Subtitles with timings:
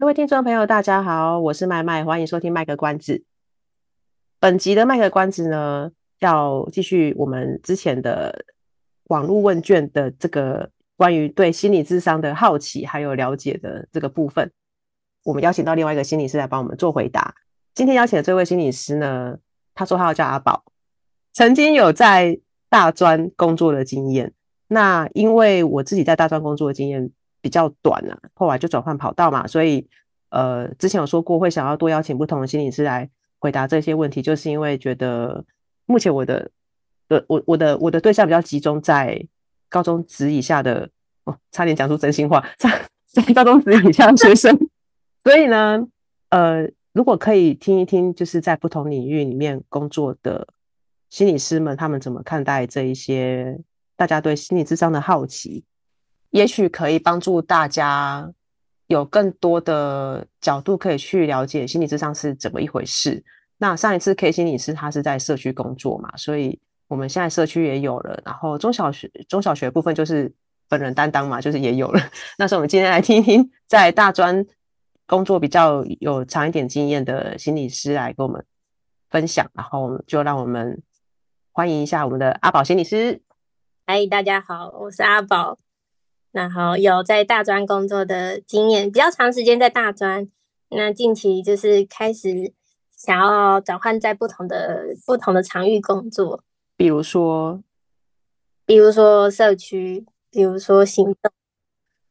[0.00, 3.14] 各位听众朋友，大家好，我是麦麦，欢迎收听《卖个关子》。
[4.38, 8.44] 本集的《卖个关子》呢，要继续我们之前的
[9.08, 14.52] 网络问卷的这个关于对心理智商的好奇还有了解的这个部分。
[15.24, 17.34] 我们邀请到另外一个心理师来帮我们做回答。
[17.74, 19.36] 今天邀请的这位心理师呢，
[19.74, 20.62] 他说他要叫阿宝，
[21.32, 22.38] 曾经有在
[22.68, 24.32] 大专工作的经验。
[24.68, 27.10] 那因为我自己在大专工作的经验。
[27.40, 29.88] 比较短了，啊，后来就转换跑道嘛，所以
[30.30, 33.08] 呃，之前有说过会想要多邀请不同的心理师来
[33.38, 35.44] 回答这些问题，就是因为觉得
[35.86, 36.50] 目前我的
[37.08, 39.26] 呃我我的我的对象比较集中在
[39.68, 40.90] 高中职以下的
[41.24, 42.70] 哦，差点讲出真心话，在
[43.06, 44.58] 在高中职以下的学生，
[45.22, 45.86] 所以呢，
[46.30, 50.48] 呃，如果可以听一听，就是在不同领域里面工作的
[51.08, 53.58] 心理师们，他们怎么看待这一些
[53.96, 55.64] 大家对心理智商的好奇。
[56.30, 58.32] 也许可以帮助大家
[58.86, 63.24] 有更多的角度可以去了解心理咨商是怎么一回事。
[63.56, 68.22] 那上一次 K 心理师他是在社区工作嘛，所以我们现在社区也有了。
[68.24, 70.32] 然后中小学中小学部分就是
[70.68, 72.00] 本人担当嘛，就是也有了。
[72.38, 74.46] 那所以我们今天来听听在大专
[75.06, 78.44] 工作比较有长一点经验的心理师来跟我们
[79.10, 79.50] 分享。
[79.54, 80.82] 然后就让我们
[81.52, 83.22] 欢迎一下我们的阿宝心理师。
[83.86, 85.58] 嗨，大家好，我是阿宝。
[86.32, 90.28] 然后有在大专工作的经验，比较长时间在大专。
[90.70, 92.52] 那近期就是开始
[92.94, 96.44] 想要转换在不同的不同的场域工作，
[96.76, 97.62] 比如说，
[98.66, 101.32] 比如说社区，比如说行动。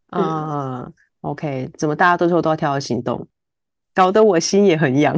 [0.07, 3.27] 啊、嗯 uh,，OK，怎么大家都说都要跳到行动，
[3.93, 5.15] 搞得我心也很痒，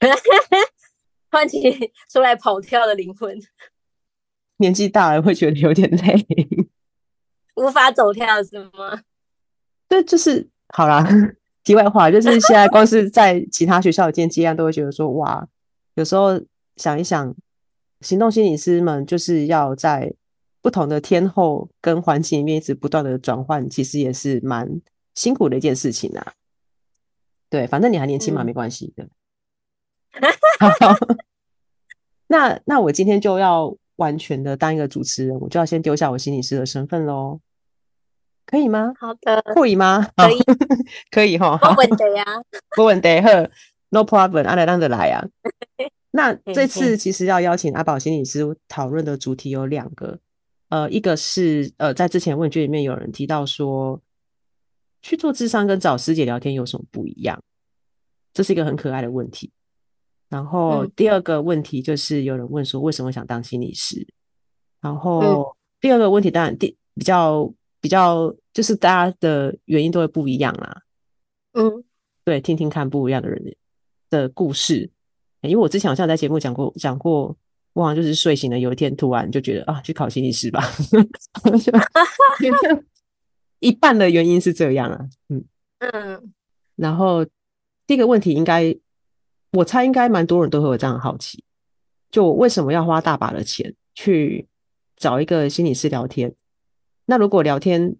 [1.30, 3.38] 唤起 出来跑跳的灵魂。
[4.58, 6.26] 年纪大了会觉得有点累。
[7.56, 9.02] 无法走跳是吗？
[9.88, 11.06] 对，就是好啦。
[11.64, 15.44] 题外话，就是现在光是在其他学校见接案，都会觉得说哇，
[15.94, 16.40] 有时候
[16.76, 17.34] 想一想，
[18.02, 20.14] 行动心理师们就是要在
[20.62, 24.80] 不同的天候跟环境里面一直不断的转换，其实也是蛮
[25.16, 26.34] 辛苦的一件事情啊。
[27.50, 29.08] 对，反正你还年轻嘛，嗯、没关系的。
[32.28, 37.40] 那那我今天就要完全的当一个主持人，我就要先丢下我心理师的身份喽。
[38.46, 38.92] 可以吗？
[38.98, 40.08] 好的，可以吗？
[40.16, 40.38] 可以，
[41.10, 41.58] 可以哈。
[41.62, 42.24] 没问题呀，
[42.76, 43.20] 没问题。
[43.20, 43.50] 呵
[43.88, 45.26] ，No problem，阿来让着来啊。
[46.12, 50.18] 那这次其实要邀请阿宝心理师讨论的主题有两个，
[50.68, 54.00] 呃，一个是呃，在之前问卷里面有人提到说，
[55.02, 57.42] 去做智商跟找师姐聊天有什么不一样？
[58.32, 59.50] 这是一个很可爱的问题。
[60.28, 64.06] 然后第二个问题就是有人问说，为什么想当心理师？
[64.80, 67.52] 然后第二个问题当然第比较。
[67.78, 70.82] 比较就是大家的原因都会不一样啦，
[71.52, 71.84] 嗯，
[72.24, 73.40] 对，听听看不一样的人
[74.10, 74.90] 的故事，
[75.42, 77.36] 因为我之前好像在节目讲过讲过，
[77.74, 80.64] 我好像就是睡醒了，有一天突然就觉得啊，去考心理师吧，
[83.60, 85.44] 一半的原因是这样啊，嗯。
[85.78, 86.32] 嗯，
[86.74, 87.24] 然后
[87.86, 88.76] 第一个问题应该，
[89.56, 91.42] 我猜应该蛮多人都会有这样的好奇，
[92.10, 94.46] 就我为什么要花大把的钱去
[94.96, 96.34] 找一个心理师聊天？
[97.06, 97.96] 那如果聊天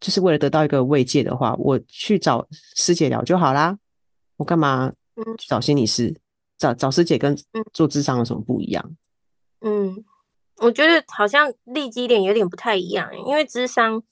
[0.00, 3.78] 就是为了得到一个慰藉的话，我去找师姐聊就好啦。
[4.38, 4.92] 我干嘛
[5.38, 6.08] 去找心理师？
[6.08, 6.16] 嗯、
[6.58, 7.36] 找找师姐跟
[7.72, 8.96] 做智商有什么不一样？
[9.60, 10.04] 嗯，
[10.56, 14.02] 我觉得好像立基点有点不太一样，因为智商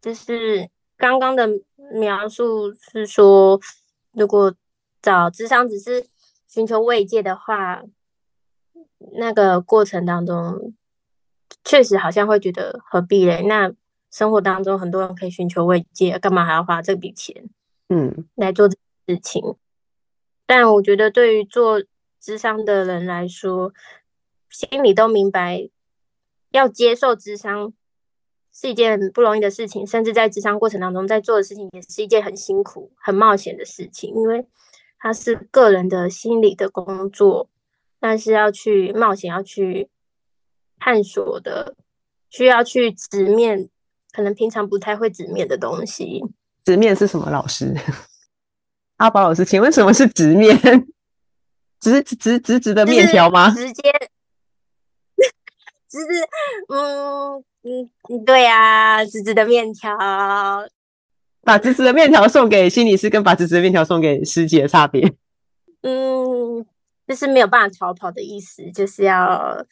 [0.00, 1.46] 就是刚刚的
[1.92, 3.60] 描述是说，
[4.12, 4.54] 如果
[5.06, 6.06] 找智商只是
[6.48, 7.84] 寻求慰藉的话，
[9.16, 10.74] 那个过程当中。
[11.62, 13.42] 确实好像会觉得何必嘞？
[13.42, 13.72] 那
[14.10, 17.48] 生活当中很多人可以寻求慰藉，干嘛还要花这笔钱？
[17.88, 18.76] 嗯，来做这
[19.06, 19.56] 事情。
[20.44, 21.82] 但我觉得对于做
[22.20, 23.72] 智商的人来说，
[24.48, 25.68] 心里都明白，
[26.50, 27.72] 要接受智商
[28.52, 34.46] 是一件不容易的事情，甚至在智商过程当中在做的事情也是一件很辛苦、很冒险的事情，因为
[35.06, 37.48] 它是个人的心理的工作，
[38.00, 39.88] 但是要去冒险，要去。
[40.78, 41.74] 探索的
[42.28, 43.70] 需要去直面，
[44.12, 46.22] 可能平常不太会直面的东西。
[46.64, 47.30] 直面是什么？
[47.30, 47.74] 老师，
[48.98, 50.54] 阿宝老师，请问什么是直面？
[51.80, 53.48] 直直直直的面条吗？
[53.50, 53.90] 直接，
[55.88, 56.28] 直直，
[56.68, 59.96] 嗯嗯嗯，对呀、啊，直直的面条。
[61.46, 65.14] 把直直的面条送给心理师，跟把直直的面条送给师姐的差别？
[65.82, 66.66] 嗯，
[67.06, 69.64] 就是没有办法逃跑的意思，就是要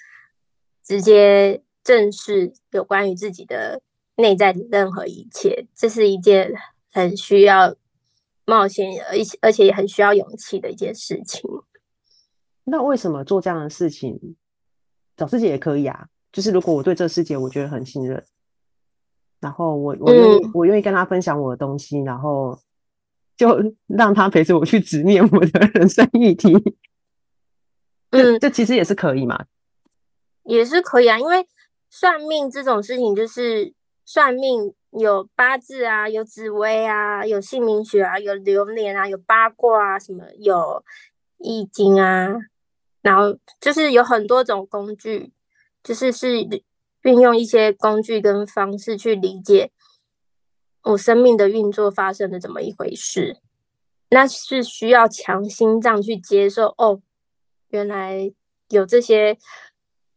[0.85, 3.83] 直接正视有关于自己的
[4.15, 6.53] 内在的任何一切，这是一件
[6.93, 7.75] 很需要
[8.45, 11.43] 冒险，而且而且也很需要勇气的一件事情。
[12.63, 14.37] 那为什么做这样的事情？
[15.17, 16.07] 找师姐也可以啊。
[16.31, 18.25] 就是如果我对这个师姐我觉得很信任，
[19.45, 22.59] 然后我我愿意、嗯、我愿意跟他分享我的东西，然后
[23.37, 26.51] 就 让他陪着我去直面我的人生议题。
[28.09, 29.45] 嗯，这其实也是可以嘛。
[30.45, 31.47] 也是可以啊，因为
[31.91, 33.75] 算命这种事情，就是
[34.07, 40.83] 算命有八字啊，有紫微啊，有姓名学啊，有流年啊，有八卦啊，什么有
[41.37, 42.29] 易经啊。
[43.03, 45.31] 然后就是有很多种工具，
[45.83, 46.43] 就是是
[47.05, 49.71] 运用一些工具跟方式去理解
[50.83, 53.39] 我生命的运作发生的怎么一回事，
[54.11, 57.01] 那是需要强心脏去接受哦，
[57.69, 58.31] 原来
[58.69, 59.39] 有这些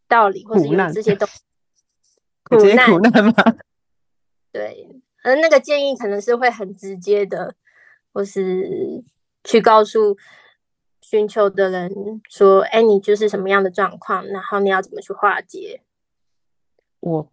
[0.06, 1.40] 道理，或是有这些东西，
[2.44, 3.32] 苦难，苦难吗？
[4.52, 4.88] 对，
[5.22, 7.54] 而那个建议可能是会很直接的，
[8.12, 9.02] 或是
[9.44, 10.18] 去告诉。
[11.00, 11.90] 寻求的人
[12.28, 14.26] 说：“哎，你就是什么样的状况？
[14.26, 15.80] 然后你要怎么去化解？”
[17.00, 17.30] 我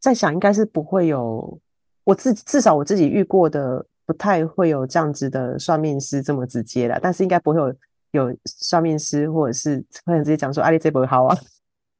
[0.00, 1.58] 在想，应该是不会有
[2.04, 6.98] 我自至少我自己遇过的，不太会有这样子的算命师这么直接的。
[7.02, 7.74] 但是应该不会有
[8.12, 11.36] 有算命师或者是会直接讲说：“阿、啊、你这不好啊，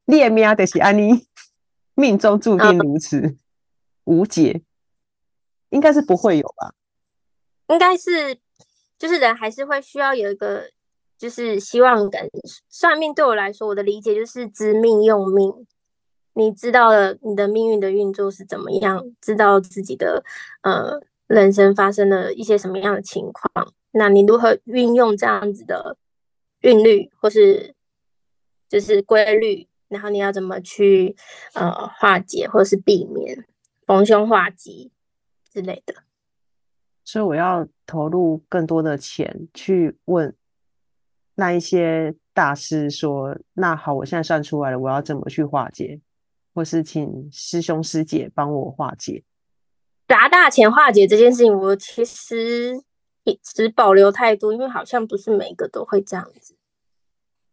[0.07, 1.27] 你的命就是安妮
[1.95, 3.39] 命中注定如此，嗯、
[4.05, 4.63] 无解。”
[5.71, 6.73] 应该是不会有吧？
[7.69, 8.39] 应该是，
[8.99, 10.65] 就是人还是会需要有一个。
[11.19, 12.29] 就是希望感
[12.69, 15.51] 算命对我来说，我的理解就是知命用命。
[16.37, 20.23] 你知道了你的命运的运作是怎么样，知道自己的
[20.61, 25.97] 呃人生发生了一些什么样的情况，那你如何运用这样子的
[26.61, 27.75] 韵律或是
[28.69, 31.17] 就是规律，然后你要怎么去
[31.55, 33.47] 呃化解或是避免
[33.87, 34.93] 逢凶化吉
[35.51, 35.95] 之类的。
[37.03, 40.35] 所以我要投入更多的钱去问。
[41.39, 46.01] 那一些大师说：“那好，我现在算出来了，我要怎么去化解？
[46.57, 49.23] 或是请师兄师姐帮我化解？
[50.09, 52.83] 砸大钱化解这件事情，我其实
[53.43, 56.57] 持保留态度，因为好像不是每个都会这样子。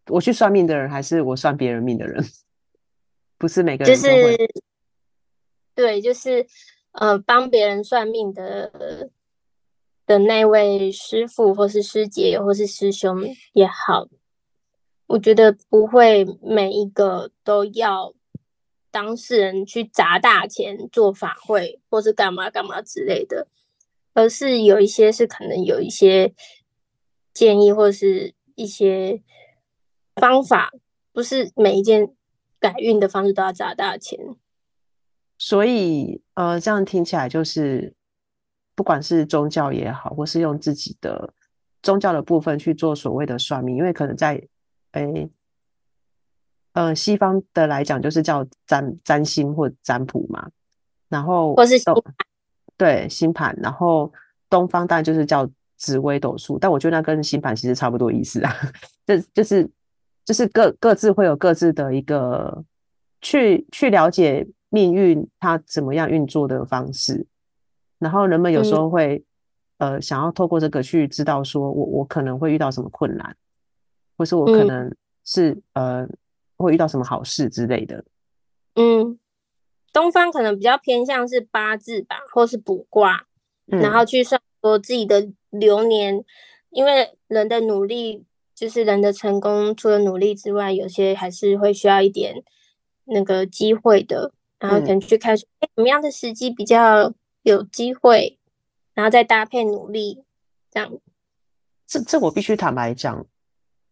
[0.08, 2.24] 我去算命的人，还是我算别人命的人？
[3.38, 3.94] 不是每个人。
[3.94, 4.50] 就是
[5.76, 6.48] 对，就是
[6.94, 9.12] 呃，帮别人算命的。”
[10.06, 13.24] 的那位师傅，或是师姐，或是师兄
[13.54, 14.06] 也好，
[15.08, 18.14] 我觉得不会每一个都要
[18.94, 23.48] 当事人去砸大钱做法会，或是干嘛干嘛之类的，
[24.14, 26.34] 而是有一些是可能有一些
[27.34, 29.22] 建议，或是一些
[30.16, 30.72] 方法，
[31.12, 32.14] 不是每一件
[32.60, 34.20] 改运的方式都要砸大钱。
[35.38, 37.94] 所以，呃，这样听起来就是。
[38.76, 41.32] 不管是宗教也好，或是用自己的
[41.84, 44.42] 宗教的部分去做所谓的算命，因为可能在
[44.94, 45.30] 诶、
[46.74, 50.50] 呃，西方的来讲就是叫占占星或占卜嘛，
[51.08, 51.94] 然后或是星，
[52.78, 54.12] 对星盘，然后
[54.50, 58.52] 东方当然就是叫紫微斗数，但我觉得那跟星盘其实差不多意思啊，
[59.06, 59.70] 就就是
[60.26, 62.64] 就是各各自会有各自的一个
[63.22, 67.26] 去去了解命运它怎么样运作的方式。
[68.00, 69.24] 然后人们有时候会，
[69.78, 73.36] 嗯、呃，想要透过这个去知道，说我我可能会遇到什么困难，
[74.18, 76.10] 或是我可能是、嗯、呃
[76.64, 78.04] 会遇到什么好事之类的。
[78.76, 79.20] 嗯，
[79.92, 83.28] 东方可能比较偏向是八字吧，或是卜卦，
[83.68, 86.24] 嗯、然后去算说自己的流年，
[86.70, 92.44] 因为人的努力就是人的成功，除了努力之外，有些还是会需要一点
[93.06, 97.14] 那个机会的，然后可能去看什么样的时机比较。
[97.44, 98.40] 有机会，
[98.94, 100.24] 然后再搭配努力，
[100.72, 100.90] 这样。
[101.86, 103.28] 这这我必须坦白讲，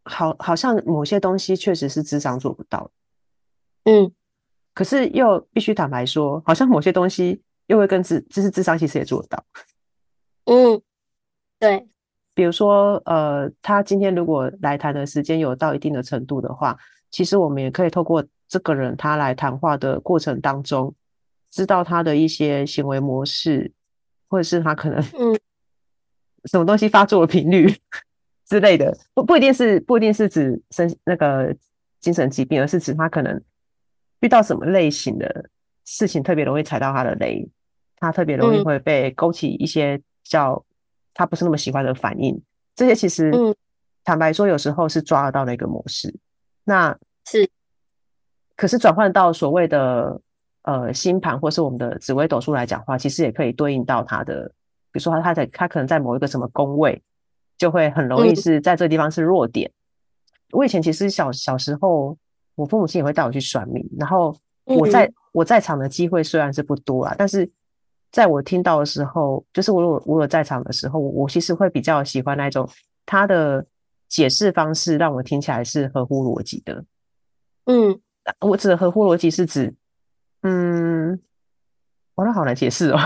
[0.03, 2.89] 好，好像某些东西确实是智商做不到。
[3.83, 4.11] 嗯，
[4.73, 9.45] 可是又必须坦白说，好像某些东西又会跟智，就是智商其实也做得到。
[10.45, 10.81] 嗯，
[11.59, 11.87] 对。
[12.33, 16.77] 比如说，呃，他今天如果来谈的时间有到一定的程度的话，
[17.09, 20.93] 其实我们也可以透过这个人他来谈话的过程当中。
[21.51, 23.73] 知道他的一些行为模式，
[24.29, 25.37] 或者是他可能嗯
[26.49, 27.69] 什么东西发作的频率
[28.51, 31.55] 之类的，不不一定是不一定是指身那个
[32.01, 33.41] 精神疾病，而是指他可能
[34.19, 35.49] 遇到什么类型的
[35.85, 37.49] 事情特别容易踩到他的雷，
[37.95, 40.61] 他特别容易会被勾起一些叫
[41.13, 42.43] 他不是那么喜欢的反应。
[42.75, 43.31] 这些其实
[44.03, 46.13] 坦白说，有时候是抓得到的一个模式。
[46.65, 46.93] 那
[47.25, 47.49] 是，
[48.57, 50.19] 可是转换到所谓的
[50.63, 54.51] 呃星盘或是我们的紫微斗数来讲话，其实也可以对应到他的，
[54.91, 57.01] 比如说他他在他可能在某一个什么宫位，
[57.61, 59.69] 就会很容易是在这个地方是弱点。
[59.69, 62.17] 嗯、我以前其实小小时候，
[62.55, 67.47] 我父母亲也会带我去算命，然后我在、嗯、我在场的机会虽然是不多啊，但是
[68.11, 72.67] 在我听到的时候，就是我有我有在场的时候，我其实会比较喜欢那种
[73.05, 73.63] 他的。
[74.11, 76.83] 解释方式让我听起来是合乎逻辑的。
[77.63, 77.97] 嗯，
[78.41, 79.73] 我指的合乎逻辑是指，
[80.41, 81.17] 嗯，
[82.15, 82.99] 我那好难解释哦。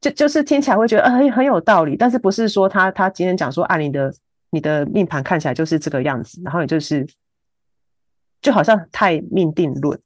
[0.00, 4.12] 就就是听起来会觉得呃很很有道理，但是不是说他他今天讲说啊你的
[4.50, 7.06] 你的命盘看起来就是这个样子，然后也就是
[8.42, 10.00] 就好像太命定论，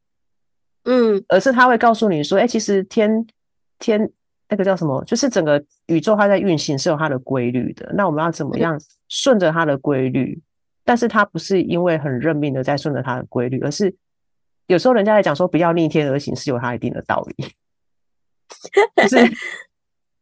[0.84, 3.26] 嗯，而是他会告诉你说，哎、欸，其实天
[3.78, 4.10] 天。
[4.46, 5.02] 那个叫什么？
[5.04, 7.90] 就是整个宇宙它在运行是有它的规律的。
[7.94, 10.38] 那我们要怎么样顺着它的规律？
[10.84, 13.92] 但是它不是因为很认命的在顺着它的规律，而是
[14.66, 17.54] 有时候人家在讲说不要逆天而行是有它一定的道理。
[19.02, 19.16] 就是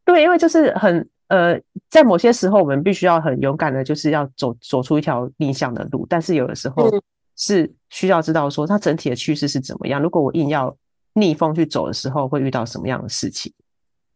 [0.05, 6.07] 对，因为就是很呃，在某些时候我们必须要很勇敢的，就是要走走出一条逆向的路。
[6.09, 6.91] 但是有的时候
[7.37, 10.03] 是需要知道说它整体的趋势是怎么样。
[10.03, 10.77] 如果我硬要
[11.15, 13.53] 逆风去走的时候，会遇到什么样的事情？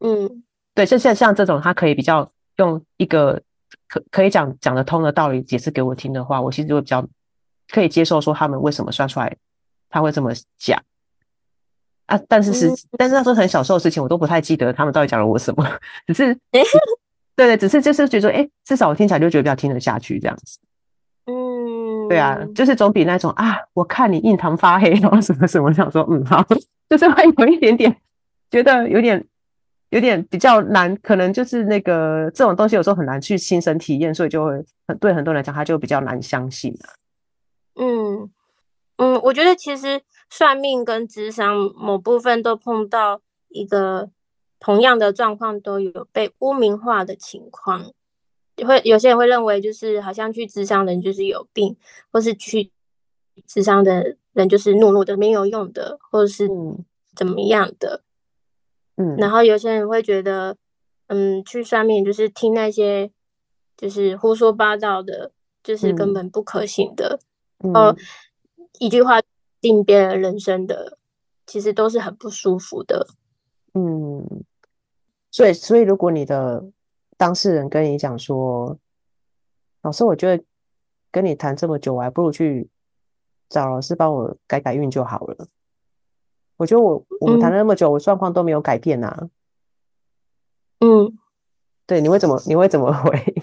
[0.01, 0.43] 嗯，
[0.75, 3.41] 对，像像像这种，他可以比较用一个
[3.89, 7.07] 可可以讲讲得通的道理解释给我听的话，我其实就会比较
[7.71, 9.35] 可以接受，说他们为什么算出来
[9.89, 10.83] 他会这么讲
[12.07, 12.19] 啊。
[12.29, 15.65] 但是是，嗯、但是那时候很小时候的事情，我都不太记得他们到底讲了我什么。
[16.07, 16.35] 只是，
[17.37, 20.59] 对对，只是就是觉得说，哎、欸，至少我听起来就觉得比较听得下去这样子。
[21.27, 26.45] 嗯，对啊，就是总比那种啊，我看你印堂发黑，然后什么什么，想说嗯好，
[26.89, 27.97] 就是会有一点点
[28.51, 29.25] 觉得有点。
[29.91, 34.53] 有点比较难，可能就是那个这种东西有时候很难去亲身体验，所以就会
[34.89, 36.91] 很对很多人来讲，他就比较难相信啊。
[37.77, 38.29] 嗯
[38.97, 44.11] 嗯，我觉得其实算命跟智商某部分都碰到一个
[44.59, 47.93] 同样的状况，都有被污名化的情况。
[48.67, 51.77] 会有些人会认为，就是好像去智商的人就是有病，
[52.11, 52.71] 或是去
[53.47, 56.49] 智商的人就是懦弱的、没有用的，或者是
[57.15, 58.03] 怎么样的。
[58.97, 60.57] 嗯，然后有些人会觉得，
[61.09, 63.11] 嗯，去算命就是听那些
[63.77, 67.21] 就是胡说八道的，就是根本不可信的，
[67.63, 67.95] 嗯、然后
[68.79, 69.21] 一句话
[69.67, 70.97] 定别人人生的，
[71.45, 73.09] 其实都是很不舒服的。
[73.75, 74.45] 嗯，
[75.33, 76.65] 所以所以如果你的
[77.17, 78.79] 当事人跟你讲说，
[79.83, 80.45] 老师，我觉得
[81.11, 82.69] 跟你谈这么久，我还不如去
[83.49, 85.49] 找老师帮我改改运就好了。
[86.57, 89.29] 我觉得我我们谈了那么久，嗯、我状况都没有改变呐、啊。
[90.79, 91.19] 嗯，
[91.87, 93.35] 对，你会怎么你会怎么回？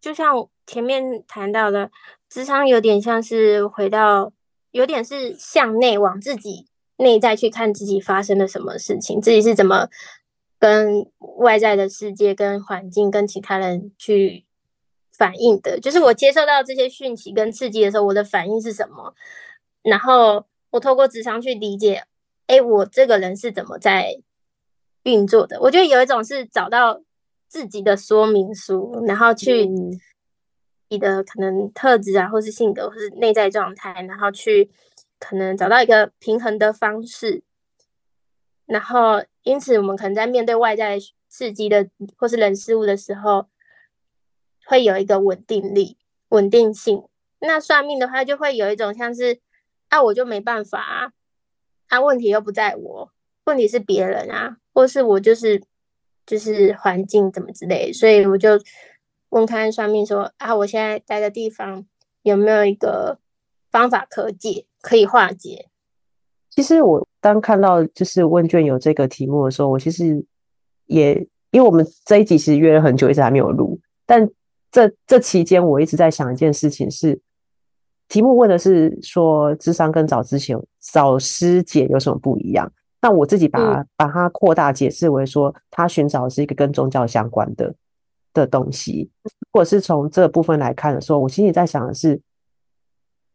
[0.00, 1.90] 就像前面谈到的，
[2.28, 4.32] 智商有点像是回到，
[4.70, 9.88] 有点是向内往自己内在去看自己发生了什么事情，自己是怎么
[10.58, 14.44] 跟外在的世界、跟环境、跟其他人去
[15.12, 15.80] 反应的。
[15.80, 19.14] 就是我接受到这些讯息跟刺激的时候，我的反应是什么？
[19.82, 20.44] 然后。
[20.70, 22.04] 我透过智商去理解，
[22.46, 24.20] 哎，我这个人是怎么在
[25.04, 25.58] 运作的？
[25.62, 27.00] 我觉得有一种是找到
[27.48, 29.66] 自己的说明书，然后去
[30.88, 34.70] 你的可能特质啊，或是性格，或是内在状态，然后去
[35.18, 37.42] 可能找到一个平衡的方式。
[38.66, 43.48] 然后，因此我们可能在面对外在刺激的或是人事物的时候，
[44.66, 45.96] 会有一个稳定力、
[46.28, 47.02] 稳定性。
[47.40, 49.40] 那算命的话，就会有一种像是。
[49.90, 51.12] 那、啊、我就没办法啊！
[51.86, 53.10] 啊，问题又不在我，
[53.44, 55.62] 问题是别人啊，或是我就是
[56.28, 58.50] 就是环境怎么之类，所以我就
[59.30, 61.84] 问看算命说啊，我现在待的地方
[62.22, 63.18] 有没有一个
[63.70, 65.66] 方法可解，可以化解？
[66.50, 70.24] 其实我当看到就是问卷有这个题目的时候，我其实
[70.84, 71.14] 也
[71.50, 74.28] 因为我们这一集其实约了很久，一直还没有录，但
[74.70, 77.20] 这这期间我一直在想一件事情是。
[78.08, 82.72] 题目问的是说，智商跟找之前、找师姐有什么不一样？
[83.00, 87.74] 那我自己把、嗯、把它扩大解释为说，他寻找的是一个跟宗教相关的
[88.32, 89.10] 的东西，
[89.52, 92.20] 或者是从这部分来看的时候，我心里在想的是，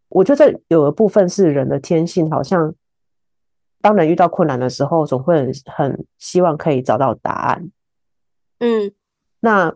[0.10, 2.74] 我觉得有的部分是人的天性，好像
[3.82, 7.70] 当人遇到困难的时候，总会很很希望可以找到答案。
[8.60, 8.92] 嗯，
[9.40, 9.74] 那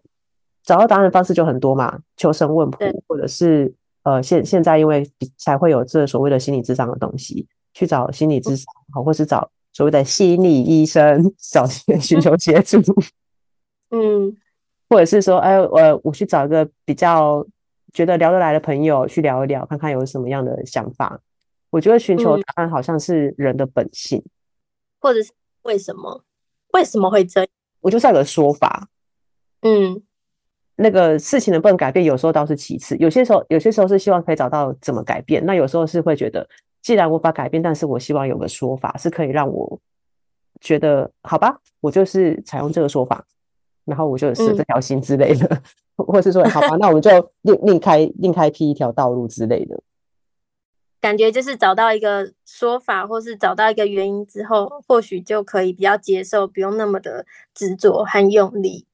[0.64, 2.78] 找到答案的方式就很多嘛，求神问卜，
[3.08, 12.82] 或者是呃，现现在因为才会有这所谓的心理智商的东西，去找心理智商，好，或是找所谓的心理医生，找寻 求协助。
[13.94, 14.36] 嗯，
[14.90, 17.46] 或者是说，哎，我我去找一个比较
[17.94, 21.22] 觉得聊得来的朋友去聊一聊，看看有什么样的想法。
[21.70, 24.32] 我觉得寻求答案好像是人的本性，嗯、
[25.00, 25.32] 或者是
[25.62, 26.24] 为什么？
[26.74, 27.50] 为什么会这样？
[27.82, 28.90] 我就是要有个说法。
[29.62, 30.02] 嗯，
[30.78, 32.98] 那个事情能不能改变，有时候倒是其次。
[32.98, 35.46] 有些时候，有些时候是希望可以找到怎么改变。
[35.46, 36.50] 那有时候是会觉得，
[36.88, 39.78] 既然无法改变，但是我希望有个说法是可以让我
[40.62, 43.26] 觉得好吧，我就是采用这个说法，
[43.84, 45.46] 然后我就死这条心之类的，
[45.98, 49.78] 嗯、 或者是说好吧， 那我们就另另开另开辟一条道路之类的。
[51.02, 58.88] 感觉就是找到一个说法，或是找到一个原因之后，或许就可以比较接受，不用那么的执着和用力，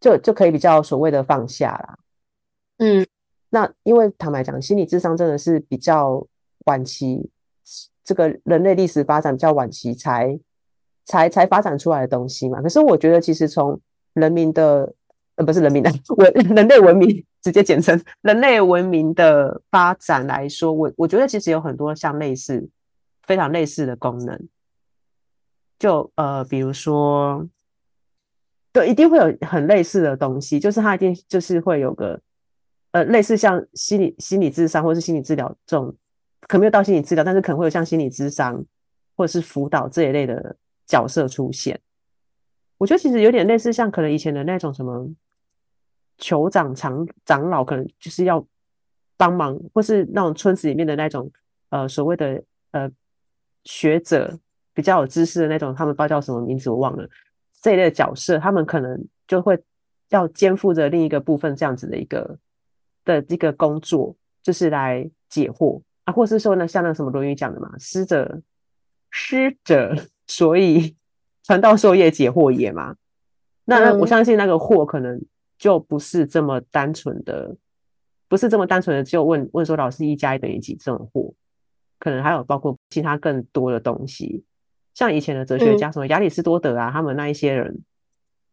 [0.00, 1.98] 就就可以比较所谓的放下啦。
[2.78, 3.06] 嗯，
[3.50, 6.26] 那因为坦白讲，心理智商真的是比较
[6.68, 7.28] 晚期，
[8.04, 10.38] 这个人类历史发展比较晚期才
[11.04, 12.62] 才才发展出来的东西嘛。
[12.62, 13.80] 可是我觉得，其实从
[14.12, 14.94] 人民的
[15.34, 17.24] 呃不是人民的 文人类文明。
[17.40, 22.68] 直接简称人类文明的发展来说，我我觉得其实有很多像类似
[23.22, 24.48] 非常类似的功能，
[25.78, 27.48] 就呃比如说，
[28.72, 32.20] 对，一定会有很类似的东西，就是它一定就是会有个
[32.90, 35.94] 呃类似像心理心理智商或是心理治疗这种，
[36.48, 38.64] 可能没有到心理治疗，但是可能会有像心理咨商
[39.16, 41.78] 或者是辅导这一类的角色出现。
[42.78, 45.08] 我觉得其实有点类似像可能以前的那种什么。
[46.20, 48.44] 酋长长长老可能就是要
[49.16, 51.30] 帮忙，或是那种村子里面的那种
[51.70, 52.90] 呃所谓的呃
[53.62, 54.36] 学者
[54.74, 57.08] 比较有知识的那种，他们不知道叫什么名字我忘了
[57.62, 59.56] 这一类的角色，他们可能就会
[60.08, 62.36] 要肩负着另一个部分这样子的一个
[63.04, 68.40] 的一个工作，就是来解惑啊，或是说呢像那什么《论语》讲的嘛，师者
[69.10, 69.94] 师者，
[70.26, 70.96] 所以
[71.44, 72.96] 传道授业解惑也嘛。
[73.64, 75.20] 那我相信那个惑可能。
[75.58, 77.56] 就不是这么单纯的，
[78.28, 81.34] 不是这么单纯的，就问问说老师一加一等于几这种货，
[81.98, 84.44] 可能还有包括其他更多的东西，
[84.94, 87.76] 像以前的哲学家什么亚里士多德啊，他们那一些人，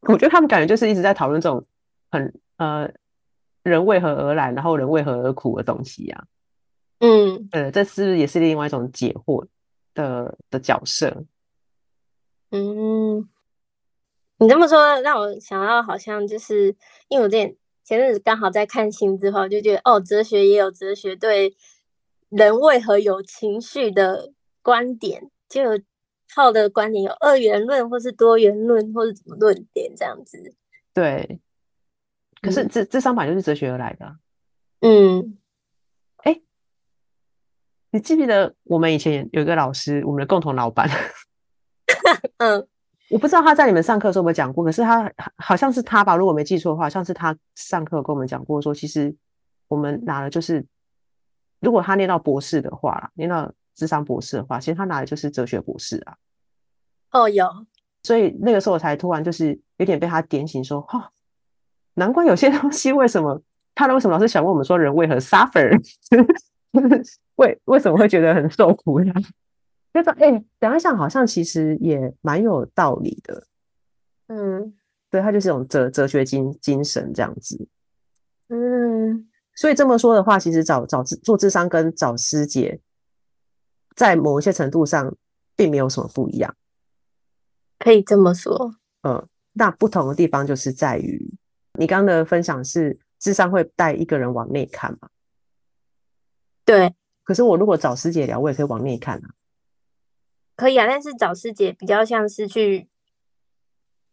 [0.02, 1.64] 我觉得他们感觉就是一直在讨论这种
[2.10, 2.90] 很呃
[3.62, 6.26] 人为何而来，然后人为何而苦的东西呀。
[7.00, 9.46] 嗯，呃，这是不是也是另外一种解惑
[9.94, 11.24] 的的角色？
[12.52, 13.30] 嗯。
[14.38, 16.76] 你这么说让我想到，好像就是
[17.08, 17.56] 因为我之前
[17.86, 21.56] 前阵子刚好在看新之后，就觉得哦，哲学也有哲学对
[22.28, 25.80] 人为何有情绪的观点，就有
[26.28, 30.54] 套的观点有二元论，或是多元论，或是怎么论点这样子。
[30.94, 31.40] 对，
[32.42, 34.18] 可是这这三版就是哲学而来的。
[34.82, 35.38] 嗯，
[37.96, 40.90] 你记不记得我们以前有一个老师，我们的共同老板？
[42.38, 42.68] 嗯。
[43.12, 49.16] 我不知道他在你们上课的时候有没有讲过，可是他好像是他吧，如果没记错的话，像是他上课跟我们讲过，说其实
[49.68, 50.66] 我们拿的就是，
[51.60, 56.16] 如果他念到博士的话，念到智商博士的话，其实他拿的就是哲学博士啊。
[57.12, 57.48] 哦，有，
[58.02, 61.04] 所以那个时候我才突然就是有点被他点醒，说哈、哦，
[61.94, 63.40] 难怪有些东西为什么
[63.76, 65.80] 他为什么老是想问我们说人为何 suffer，
[67.38, 69.14] 为为什么会觉得很受苦呢？
[69.94, 73.48] 觉得哎，想一想，好像其实也蛮有道理的。
[74.28, 74.74] 嗯，
[75.10, 77.68] 对，他就是一种哲哲学精精神这样子。
[78.50, 82.80] 嗯，所以这么说的话，其实找找做智商跟找师姐，
[83.96, 85.16] 在某一些程度上，
[85.56, 86.56] 并没有什么不一样。
[87.80, 88.76] 可以这么说。
[89.04, 91.38] 嗯，那不同的地方就是在于，
[91.80, 95.08] 你刚刚的分享是智商会带一个人往内看嘛？
[96.66, 96.94] 对。
[97.24, 99.30] 可是我如果找师姐聊，我也可以往内看啊。
[100.56, 102.88] 可以啊，但是找师姐比较像是去，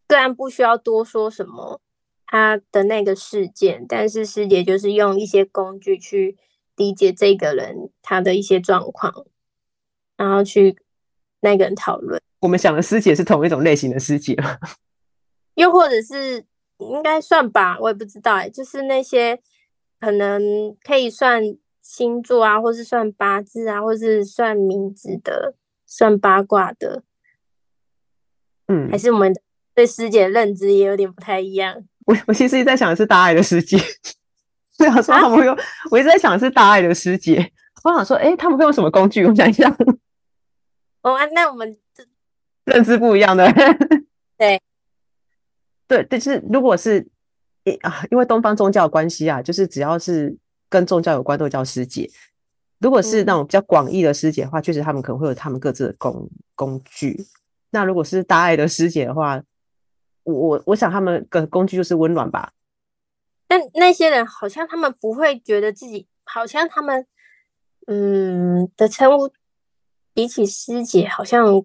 [0.09, 1.79] 虽然不需要多说什么
[2.25, 6.37] 他的那个事件，但是师姐就是用一些工具去
[6.75, 9.25] 理解这个人他的一些状况，
[10.17, 10.75] 然后去
[11.41, 12.21] 那个人讨论。
[12.39, 14.57] 我们想的师姐是同一种类型的师姐吗？
[15.55, 16.43] 又或者是
[16.79, 19.39] 应该算吧，我也不知道哎，就是那些
[19.99, 21.41] 可能可以算
[21.83, 25.53] 星座啊，或是算八字啊，或是算名字的。
[25.85, 27.03] 算八卦的，
[28.67, 29.31] 嗯，还是我们
[29.75, 31.85] 对师姐的认知也有点不太一样。
[32.07, 33.77] 我我其实一直在想的是大爱的师姐，
[34.75, 35.47] 对啊说他们会
[35.91, 37.53] 我一直在想的是大爱的师姐。
[37.83, 39.23] 我想说，哎、欸，他们会用什么工具？
[39.23, 39.69] 我想一下，
[41.03, 41.77] 哦，那我们
[42.65, 43.45] 认知不一样的。
[44.35, 44.59] 对，
[45.87, 47.07] 对，但是如果是
[47.83, 50.35] 啊，因为东方宗教关系啊，就是只要是
[50.73, 52.09] 跟宗教有关，都叫师姐。
[52.79, 57.27] 如果是那种比较广义的师姐的话，确实他们可能会有他们各自的工工具。
[57.69, 59.39] 那如果是大爱的师姐的话，
[60.23, 62.51] 我我我想他们的工具就是温暖吧。
[63.47, 67.05] 但那些人好像他们不会觉得自己，好像他们
[67.85, 69.29] 嗯的称呼
[70.11, 71.63] 比起师姐，好像我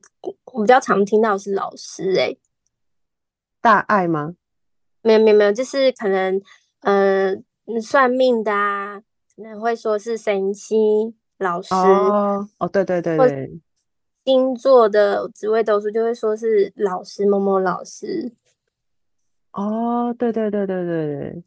[0.63, 2.39] 比较常听到是老师哎、欸。
[3.63, 4.35] 大爱吗？
[5.03, 6.41] 没有没有没有，就是可能
[6.81, 7.35] 呃
[7.81, 9.03] 算命的啊。
[9.37, 10.77] 可能会说是神仙
[11.39, 13.61] 老师哦，哦，对对对对，
[14.25, 18.33] 星座的紫微斗数就会说是老师某某老师。
[19.53, 21.43] 哦，对对对对对对，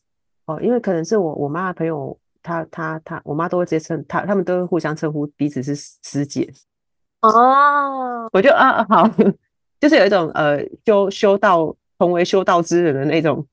[0.45, 6.49] 哦，因为可能是我我妈的朋友，她她她，我妈都会直接称她，他们都会互相称呼彼此是师姐。
[7.19, 9.05] 哦，我就啊好，
[9.81, 13.45] 就是有一种呃修修道同为修道之人的那种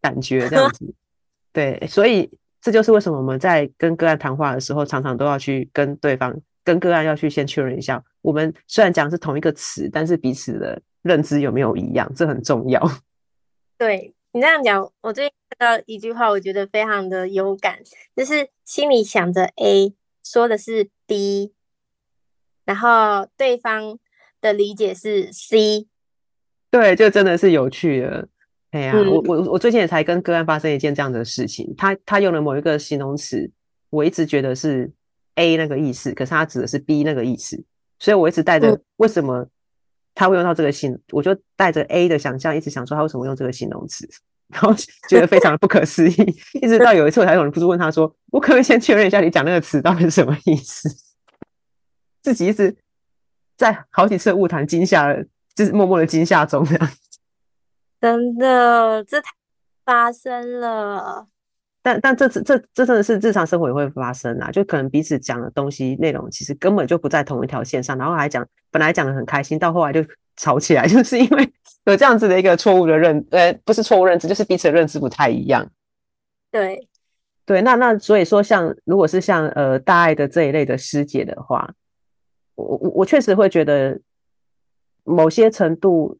[0.00, 0.94] 感觉，这样子。
[1.52, 2.30] 对，所以。
[2.62, 12.78] 这就是为什么我们在跟个案谈话的时候，常常都要去跟对方、跟个案要去先确认一下，我们虽然讲是同一个词，但是彼此的认知有没有一样，这很重要。
[13.78, 17.78] 对，你这样讲，我最近看到一句话，我觉得非常的有感，
[18.14, 21.54] 就是心里想着 A，说的是 B，
[22.66, 23.98] 然后对方
[24.42, 25.86] 的理解是 C。
[26.70, 28.28] 对，就真的是有趣的。
[28.70, 33.50] 哎呀，我我我最近也才跟个案发生一件这样的事情，他他用了某一个形容词，
[33.90, 34.88] 我一直觉得是
[35.34, 37.60] A 那个意思，可是他指的是 B 那个意思，
[37.98, 39.44] 所以我一直带着为什么
[40.14, 44.08] 他会用到这个形，我就带着 A 的想象，一直想说他为什么用这个形容词，
[44.48, 44.72] 然后
[45.10, 46.14] 觉得非常的不可思议，
[46.62, 50.88] 一直到有一次我才有人不住问他说，我可不可以先确认一下你讲那个词到底是什么意思？
[52.22, 52.76] 自己一直
[53.56, 55.24] 在好几次误谈惊吓了，
[55.56, 56.90] 就是默默的惊吓中这样。
[58.00, 59.20] 真的，这
[59.84, 61.26] 发生了。
[61.82, 64.50] 但但这这这真的是日常生活也会发生啊！
[64.50, 70.04] 就可能彼此讲的东西内容，其实根本就不在同一条线上，然后还讲本来讲的很开心，到后来就
[70.36, 71.52] 吵起来， 就是因为
[71.84, 75.66] 有这样子的一个错误的认，呃，不是错误认知，就是彼此的认知不太一样。
[76.50, 76.86] 对
[77.46, 81.72] 对，那那所以说像，像如果是像呃大爱的这一类的师姐的话，
[82.56, 83.98] 我我我确实会觉得
[85.04, 86.18] 某些程度。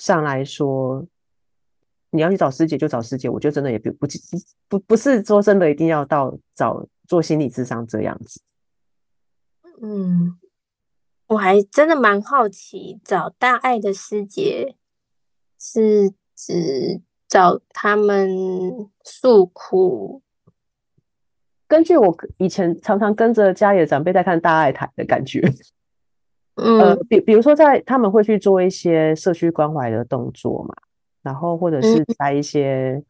[0.00, 1.06] 上来说，
[2.08, 4.06] 你要去找师姐就找师姐，我觉得真的也不不
[4.66, 8.40] 不不是说真的一定要到找做心理咨商这样子。
[9.82, 10.38] 嗯，
[11.26, 14.74] 我还真的蛮好奇，找大爱的师姐
[15.58, 20.22] 是指找他们诉苦。
[21.68, 25.40] 根据我以前常常跟着家里的长辈在看大爱台的感觉。
[26.56, 30.74] 呃，比比如说，在他们会去做一些社区关怀的动作嘛，
[31.22, 33.02] 然后或者是在一些、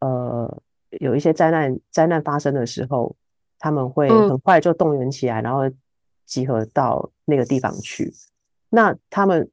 [0.00, 0.62] 嗯、呃
[1.00, 3.14] 有一些灾难灾难发生的时候，
[3.58, 5.60] 他们会很快就动员起来，然后
[6.24, 8.12] 集合到那个地方去。
[8.70, 9.48] 那他们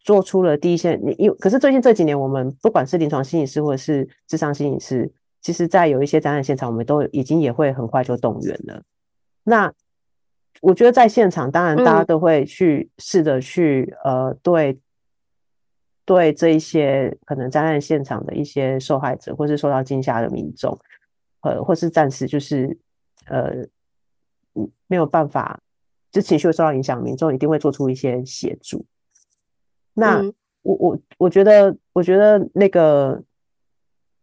[0.00, 8.82] 做出了第一线，你因可是最近这几年，我们不管是临床心理师或者是智商心理师，其实在有一些灾难现场，我们都已经也会很快就动员了。
[9.44, 9.72] 那
[10.60, 14.80] 我觉得在现场，当然大家都会去试着去、嗯、呃，对
[16.04, 20.76] 对这一些可能灾难现场的一些受害者，或是受到惊吓的民众，
[21.42, 22.76] 呃，或是暂时就是
[23.26, 23.66] 呃，
[24.86, 25.60] 没有办法，
[26.10, 28.84] 就情绪会受到影响，民众一定会做出一些协助。
[29.94, 33.22] 那、嗯、我我我觉得，我觉得那个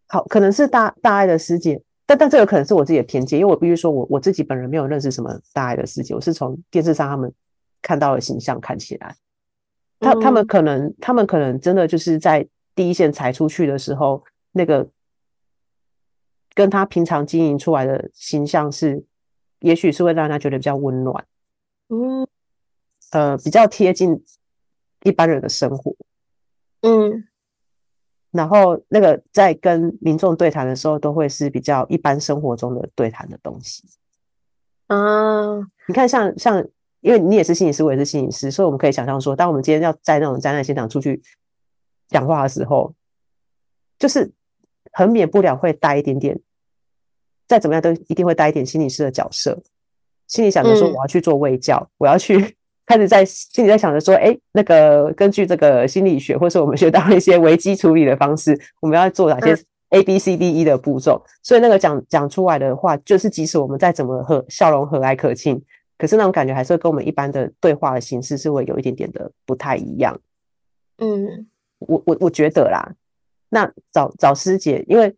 [0.08, 1.82] 好，可能是大大爱的师姐。
[2.06, 7.34] 但但这有可能是我自己的偏见，因为我必须说我我自己本人没有认识什么大爱的世界，我是从电视上他们
[7.82, 9.16] 看到的形象看起来，
[10.00, 14.88] 他他们可能他们可能真的就是在第一线踩出去的时候，那个
[16.54, 19.04] 跟他平常经营出来的形象是，
[19.60, 21.26] 也许是会让他觉得比较温暖，
[21.90, 22.28] 嗯，
[23.12, 24.24] 呃，比较贴近
[25.02, 25.96] 一般人的生活，
[26.82, 27.28] 嗯。
[28.36, 33.82] 然后那个在跟民众对谈的时候，都会是比较一般生活中的对谈的东西。
[34.88, 36.68] 啊，你看像，像像，
[37.00, 41.22] 因为你也是心理师，我也是心理师，所以我们可以想象说，当我们今天要在那种灾难现场出去
[42.10, 42.94] 讲话的时候，
[43.98, 44.30] 就是
[44.92, 46.38] 很免不了会带一点点，
[47.48, 49.64] 再怎么样都一定会带一点心理师的角色，
[50.28, 52.55] 心里想着说我要去做卫教，嗯、我要去。
[52.86, 59.58] 开始在心里在想着说，哎、欸，那个根据这个心理学，或是我们学到一些危机处理的方式，我们要做哪些
[59.90, 61.24] A B C D E 的步骤？
[61.42, 65.62] 所以那个讲讲出来的话，就是即使我们再怎么和笑容和蔼可亲，
[65.98, 70.20] 可是那种感觉还是会跟我们一般的对话的形式是会有一点点的不太一样。
[70.98, 71.48] 嗯，
[71.80, 72.94] 我我我觉得啦，
[73.50, 75.16] 那找找师姐，因为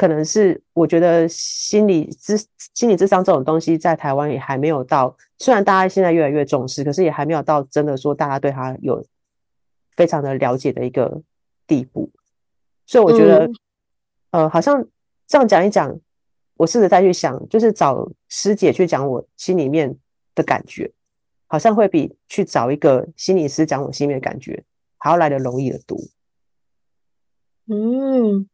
[0.00, 2.34] 可能是我觉得心理智
[2.72, 9.04] 心理智商这种东西在台湾也还没有到，虽然大家现在越来越重视，可是也还没有到真的说大家对他有
[9.96, 11.20] 非常的了解的一个
[11.66, 12.10] 地步。
[12.86, 13.44] 所以我觉得，
[14.30, 14.82] 嗯、呃，好像
[15.26, 15.94] 这样讲一讲，
[16.54, 19.94] 我试着再去想，就是找师姐去讲我心里面
[20.34, 20.90] 的感觉，
[21.46, 24.64] 好像会比去找一个心理师讲我心里面的感觉
[24.96, 25.98] 还要来的容易的多。
[27.66, 28.48] 嗯，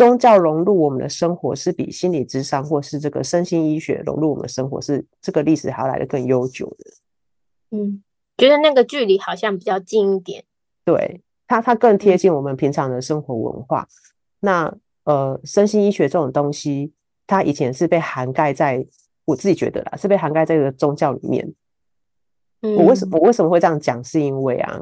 [0.00, 6.90] 宗教融入我们的生活是比心理智商或是这个身心医学融入我们的生活是这个历史还要来的更悠久的。
[7.72, 8.02] 嗯，
[8.38, 10.44] 觉得那个距离好像比较近一点。
[10.86, 11.20] 对。
[11.46, 13.82] 它它更贴近我们平常的生活文化。
[13.82, 13.88] 嗯、
[14.40, 16.92] 那呃，身心医学这种东西，
[17.26, 18.86] 它以前是被涵盖在
[19.26, 21.52] 我自己觉得啦，是被涵盖在这个宗教里面。
[22.62, 24.02] 嗯、我为什么我为什么会这样讲？
[24.02, 24.80] 是因为啊，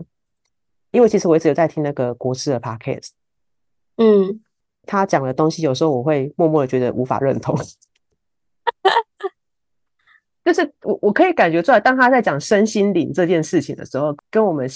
[0.92, 3.10] 因为其实我一直有在听那个国师的 podcast。
[3.96, 4.40] 嗯，
[4.88, 7.54] 他讲的东西有时候我会默默的觉得无法认同。
[10.44, 14.68] 就是我我可以感觉出来，当他在讲身心灵这件事情的时候，跟我们。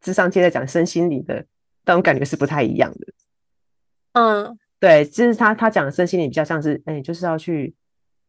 [0.00, 1.46] 智商界在讲身心灵的
[1.86, 3.06] 那种感觉是不太一样的。
[4.12, 7.74] 嗯，对，就是他他讲的身心灵比较像是，哎、欸，就是要去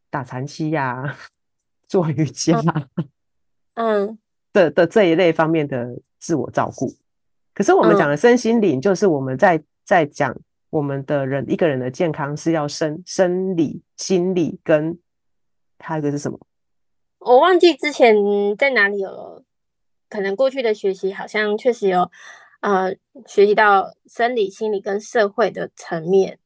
[0.10, 1.18] 打禅期呀，
[1.90, 2.58] 做瑜伽，
[3.74, 4.18] 嗯
[4.54, 6.90] 的的这一类方面的自我照顾。
[7.54, 10.34] 可是我们讲的身心灵，就是我们在在讲
[10.76, 15.00] 我们的人一个人的健康是要生生理、心理跟
[15.80, 16.38] 还有一个是什么？
[17.20, 18.14] 我忘记之前
[18.58, 19.44] 在哪里有。
[20.08, 22.10] 可能过去的学习好像确实有，
[22.62, 26.40] 呃，学习到生理、心理跟社会的层面。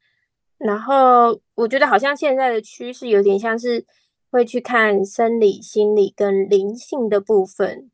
[0.58, 3.86] 然后我觉得好像现在的趋势有点像是
[4.32, 7.92] 会去看生理、心理跟灵性的部分。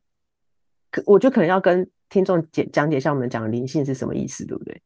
[0.90, 4.80] 可我就可能要跟听众解讲解一下我们讲的灵性是什么意思，对不对？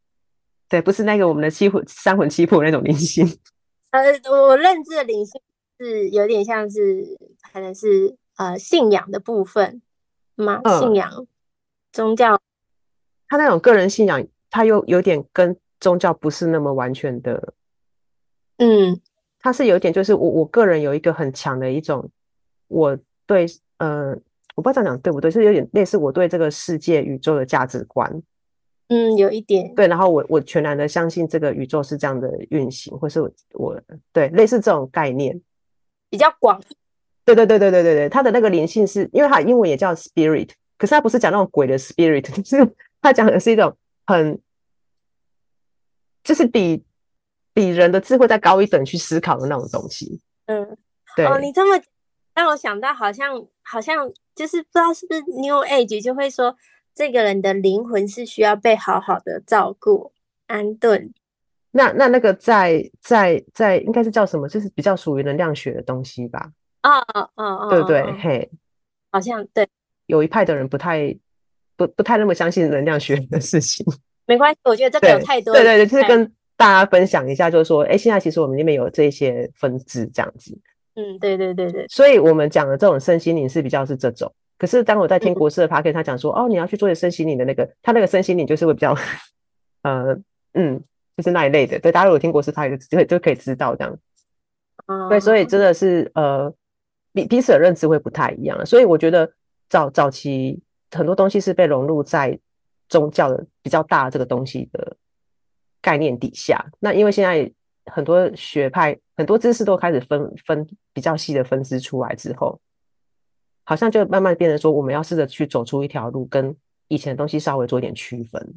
[0.71, 3.27] 对，不是那个我们的七魂、三魂七魄那种灵性。
[3.93, 5.43] 呃，我认知的灵性
[5.79, 7.05] 是有点像是
[7.53, 9.83] 可能是呃信仰的部分。
[10.37, 10.63] 吗？
[10.81, 11.27] 信仰、嗯、
[11.93, 12.41] 宗教，
[13.29, 17.53] 他那种个人信仰，他又有点跟宗教不是那么完全的。
[18.57, 18.99] 嗯，
[19.39, 22.09] 他是有点，就是我我个人有一个很强的一种，
[22.69, 23.45] 我对
[23.77, 24.17] 呃，
[24.55, 28.23] 我不知道这样讲对不对，就是有点类似我对这个世界宇宙的价值观。
[28.93, 33.81] 嗯，有一点对，然后我我全然的相信这个宇宙是这样的运行，或是我我
[34.13, 35.41] 对类似这种概念
[36.11, 36.61] 比较广。
[37.25, 43.77] 对对对对对对对，它的那个灵性是因为它英文也叫 spirit，可是它不是讲那种鬼的 spirit， 就是它讲的是一种
[44.07, 44.37] 很，
[46.25, 46.83] 就是比
[47.55, 50.21] 比人的智慧再高一等去思考的那种东西。
[50.47, 50.77] 嗯，
[51.15, 51.27] 对。
[51.27, 51.81] 哦，你这么
[52.35, 56.57] 让我想到，好像好像就是不知道是不是 New Age 就会说，
[56.95, 60.13] 这个人的灵魂是需要被好好的照顾、
[60.47, 61.13] 安顿。
[61.73, 64.49] 那那那个在在在应该是叫什么？
[64.49, 66.51] 就是比较属于能量学的东西吧。
[66.83, 67.69] 哦哦哦！
[67.71, 68.03] 对不对？
[68.21, 68.51] 嘿，
[69.13, 69.69] 好像对。
[70.07, 71.17] 有一派的人不太
[71.77, 73.87] 不不太那么相信能量学的事情。
[74.27, 75.55] 没关系，我觉得这个有太多。
[75.55, 80.59] 对对对，就是跟大家分享一下，就是说，哎，现在其实我们那边有这些分支这样子。
[80.95, 81.87] 嗯，对对对对。
[81.89, 84.33] 所以我们讲的这种身心灵是比较是这种。
[84.61, 88.95] 可是当我在听国师的 Podcast，他讲说，哦，你要去做一些身心灵的那个，他那个身心灵就是会比较，
[89.83, 90.15] 呃，
[90.53, 90.79] 嗯，
[91.17, 91.81] 就是那一类的。
[91.81, 93.99] 对，大家如果听国师，他也就会就可以知道这样。
[94.87, 95.09] 嗯。
[95.09, 96.55] 对，所以真的是呃。
[97.13, 99.29] 彼彼此的认知会不太一样，所以我觉得
[99.69, 102.39] 早早期很多东西是被融入在
[102.89, 104.97] 宗教的比较大的这个东西的
[105.83, 106.65] 概念底下。
[106.79, 107.53] 那因为现在
[107.87, 112.61] 很多学派、很多知识都开始分分比较细的分支出来之后，
[113.65, 116.55] 好像就慢慢变成说，我们要试着去走出一条路，跟
[116.89, 118.55] 以前的东西稍微做一点区分。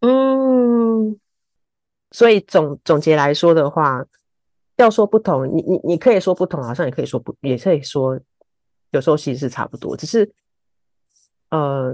[0.00, 1.18] 嗯，
[2.10, 4.04] 所以总总结来说的话。
[4.78, 8.16] 要说不同，你你你可以说不同，好像也可以说不，也可以说
[8.92, 10.32] 有时候其实是差不多，只是
[11.50, 11.92] 呃，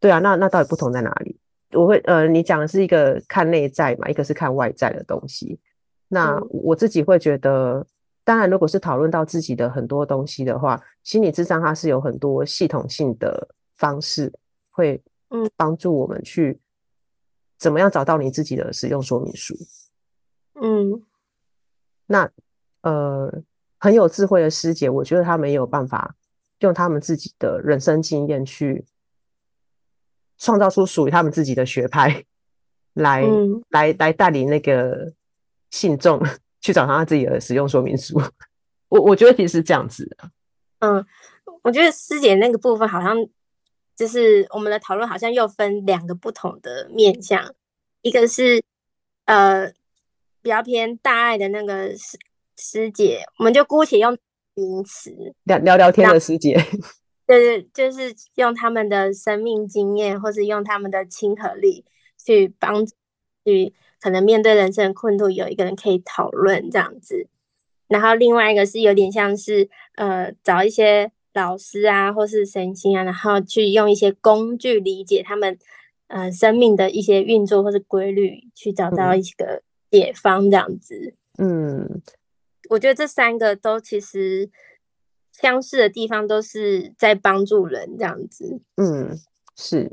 [0.00, 1.38] 对啊，那那到底不同在哪里？
[1.72, 5.60] 我会呃，你讲的是一个看内在嘛，一个是看外在的东西。
[6.08, 7.86] 那我自己会觉得，
[8.24, 14.32] 当然，如果是讨论到自己的很多东西的话，心理智商它是有很多系统性的方式，
[14.70, 15.50] 会嗯。
[15.56, 16.58] 帮助我们去
[17.58, 19.54] 怎么样找到你自己的使用说明书，
[20.60, 21.02] 嗯。
[22.06, 22.30] 那
[22.82, 23.42] 呃，
[23.78, 26.14] 很有智慧的师姐，我觉得他们也有办法
[26.60, 28.84] 用他们自己的人生经验去
[30.38, 32.24] 创造出属于他们自己的学派，
[32.94, 35.12] 来、嗯、来来带领那个
[35.70, 36.22] 信众
[36.64, 38.18] 去找他自己的使用说明书。
[38.88, 40.30] 我我觉得其实是这样子的。
[40.78, 41.04] 嗯，
[41.62, 43.14] 我觉得师姐那个部分好像
[43.94, 47.54] 就是我们的讨论好像又分两个不同的面向，
[48.00, 48.62] 一个是
[49.26, 49.70] 呃
[50.40, 52.18] 比较偏大爱的那个师
[52.56, 54.16] 师姐，我们就姑且用
[54.54, 55.10] 名词
[55.42, 56.56] 聊聊聊天的师姐，
[57.26, 61.84] 对对，就是用他们的生命经验，或是用他们的亲和力
[62.24, 62.94] 去帮助，
[63.44, 67.26] 去可能面对人生的困顿，有一个人可以讨论这样子。
[67.88, 75.58] 然后另外一个是有点像是呃找一些老师啊，或是神仙啊，然后去用一些工具理解他们
[76.08, 81.14] 呃生命的一些运作或是规律，去找到一个解方这样子。
[81.38, 82.02] 嗯，
[82.70, 84.50] 我觉得这三个都其实
[85.30, 88.60] 相似的地方都是在帮助人这样子。
[88.76, 89.18] 嗯，
[89.56, 89.92] 是。